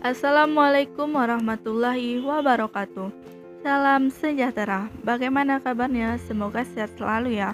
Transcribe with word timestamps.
Assalamualaikum 0.00 1.12
warahmatullahi 1.12 2.24
wabarakatuh. 2.24 3.12
Salam 3.60 4.08
sejahtera. 4.08 4.88
Bagaimana 5.04 5.60
kabarnya? 5.60 6.16
Semoga 6.24 6.64
sehat 6.64 6.96
selalu 6.96 7.36
ya. 7.36 7.52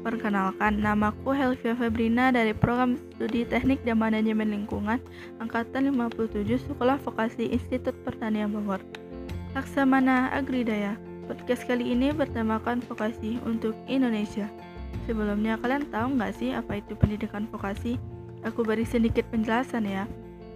Perkenalkan, 0.00 0.80
namaku 0.80 1.36
Helvia 1.36 1.76
Febrina 1.76 2.32
dari 2.32 2.56
Program 2.56 2.96
Studi 2.96 3.44
Teknik 3.44 3.84
dan 3.84 4.00
Manajemen 4.00 4.48
Lingkungan 4.48 5.04
Angkatan 5.36 5.92
57 5.92 6.64
Sekolah 6.64 6.96
Vokasi 7.04 7.52
Institut 7.52 7.92
Pertanian 8.08 8.48
Bogor. 8.56 8.80
Laksamana 9.52 10.32
Agridaya. 10.32 10.96
Podcast 11.28 11.68
kali 11.68 11.92
ini 11.92 12.08
bertemakan 12.16 12.80
vokasi 12.88 13.36
untuk 13.44 13.76
Indonesia. 13.84 14.48
Sebelumnya, 15.04 15.60
kalian 15.60 15.84
tahu 15.92 16.16
nggak 16.16 16.40
sih 16.40 16.56
apa 16.56 16.80
itu 16.80 16.96
pendidikan 16.96 17.44
vokasi? 17.52 18.00
Aku 18.48 18.64
beri 18.64 18.88
sedikit 18.88 19.28
penjelasan 19.28 19.84
ya. 19.84 20.08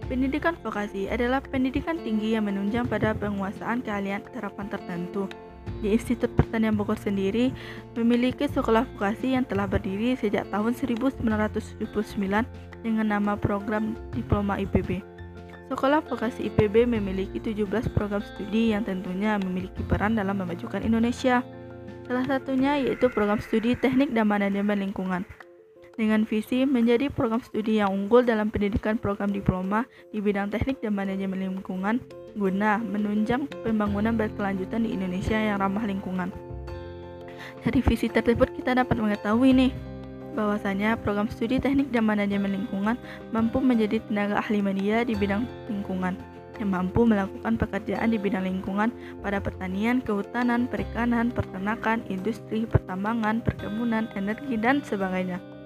Pendidikan 0.07 0.55
vokasi 0.63 1.11
adalah 1.11 1.43
pendidikan 1.43 1.99
tinggi 1.99 2.39
yang 2.39 2.47
menunjang 2.47 2.87
pada 2.87 3.11
penguasaan 3.11 3.83
keahlian 3.83 4.23
terapan 4.31 4.71
tertentu. 4.71 5.27
Di 5.83 5.91
Institut 5.91 6.31
Pertanian 6.31 6.79
Bogor 6.79 6.95
sendiri 6.95 7.51
memiliki 7.91 8.47
sekolah 8.47 8.87
vokasi 8.95 9.35
yang 9.35 9.43
telah 9.43 9.67
berdiri 9.67 10.15
sejak 10.15 10.47
tahun 10.47 10.79
1979 10.79 11.83
dengan 12.87 13.05
nama 13.05 13.35
program 13.35 13.99
Diploma 14.15 14.55
IPB. 14.63 15.03
Sekolah 15.67 15.99
vokasi 15.99 16.47
IPB 16.55 16.87
memiliki 16.87 17.43
17 17.43 17.91
program 17.91 18.23
studi 18.23 18.71
yang 18.71 18.87
tentunya 18.87 19.35
memiliki 19.35 19.83
peran 19.83 20.15
dalam 20.15 20.39
memajukan 20.39 20.87
Indonesia. 20.87 21.43
Salah 22.07 22.23
satunya 22.23 22.79
yaitu 22.79 23.11
program 23.11 23.43
studi 23.43 23.75
Teknik 23.75 24.15
dan 24.15 24.31
Manajemen 24.31 24.79
Lingkungan 24.79 25.27
dengan 25.97 26.23
visi 26.29 26.63
menjadi 26.63 27.09
program 27.09 27.41
studi 27.41 27.81
yang 27.81 27.89
unggul 27.89 28.21
dalam 28.21 28.53
pendidikan 28.53 29.01
program 29.01 29.33
diploma 29.33 29.89
di 30.13 30.21
bidang 30.21 30.53
teknik 30.53 30.77
dan 30.79 30.93
manajemen 30.93 31.41
lingkungan 31.41 31.97
guna 32.37 32.77
menunjang 32.77 33.49
pembangunan 33.65 34.13
berkelanjutan 34.13 34.85
di 34.85 34.93
Indonesia 34.93 35.35
yang 35.35 35.57
ramah 35.57 35.89
lingkungan. 35.89 36.29
Dari 37.65 37.81
visi 37.81 38.07
tersebut 38.07 38.53
kita 38.61 38.77
dapat 38.77 38.93
mengetahui 39.01 39.51
nih 39.57 39.71
bahwasanya 40.37 41.01
program 41.01 41.25
studi 41.33 41.57
teknik 41.57 41.89
dan 41.89 42.05
manajemen 42.05 42.53
lingkungan 42.53 42.93
mampu 43.33 43.57
menjadi 43.57 43.97
tenaga 44.05 44.37
ahli 44.37 44.61
media 44.61 45.01
di 45.01 45.17
bidang 45.17 45.49
lingkungan 45.65 46.13
yang 46.61 46.73
mampu 46.73 47.05
melakukan 47.05 47.57
pekerjaan 47.57 48.13
di 48.13 48.17
bidang 48.21 48.45
lingkungan 48.45 48.89
pada 49.21 49.37
pertanian, 49.41 50.01
kehutanan, 50.01 50.65
perikanan, 50.69 51.29
peternakan, 51.29 52.01
industri, 52.09 52.65
pertambangan, 52.65 53.45
perkebunan, 53.45 54.09
energi, 54.17 54.57
dan 54.57 54.81
sebagainya 54.81 55.56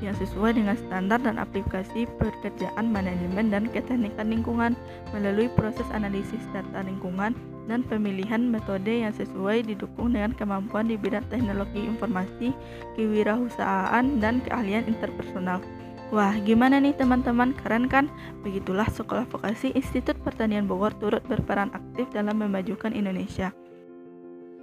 yang 0.00 0.16
sesuai 0.16 0.56
dengan 0.56 0.76
standar 0.76 1.20
dan 1.20 1.36
aplikasi 1.36 2.08
pekerjaan 2.18 2.88
manajemen 2.88 3.52
dan 3.52 3.68
keteknikan 3.68 4.32
lingkungan 4.32 4.72
melalui 5.12 5.52
proses 5.52 5.86
analisis 5.92 6.40
data 6.52 6.84
lingkungan 6.84 7.36
dan 7.68 7.86
pemilihan 7.86 8.42
metode 8.50 8.90
yang 8.90 9.14
sesuai 9.14 9.62
didukung 9.62 10.16
dengan 10.16 10.34
kemampuan 10.34 10.90
di 10.90 10.98
bidang 10.98 11.22
teknologi 11.30 11.86
informasi, 11.86 12.50
kewirausahaan, 12.98 14.18
dan 14.18 14.42
keahlian 14.42 14.90
interpersonal. 14.90 15.62
Wah, 16.10 16.34
gimana 16.42 16.82
nih 16.82 16.98
teman-teman? 16.98 17.54
Keren 17.54 17.86
kan? 17.86 18.10
Begitulah 18.42 18.90
Sekolah 18.90 19.22
Vokasi 19.30 19.70
Institut 19.78 20.18
Pertanian 20.26 20.66
Bogor 20.66 20.90
turut 20.98 21.22
berperan 21.30 21.70
aktif 21.70 22.10
dalam 22.10 22.42
memajukan 22.42 22.90
Indonesia. 22.90 23.54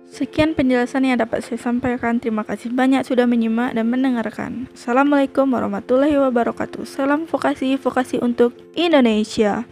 Sekian 0.08 0.56
penjelasan 0.56 1.04
yang 1.04 1.20
dapat 1.20 1.44
saya 1.44 1.60
sampaikan. 1.60 2.18
Terima 2.24 2.48
kasih 2.48 2.72
banyak 2.72 3.04
sudah 3.04 3.28
menyimak 3.28 3.76
dan 3.76 3.92
mendengarkan. 3.92 4.72
Assalamualaikum 4.72 5.52
warahmatullahi 5.52 6.16
wabarakatuh. 6.16 6.88
Salam 6.88 7.28
vokasi, 7.28 7.76
vokasi 7.76 8.24
untuk 8.24 8.56
Indonesia. 8.74 9.68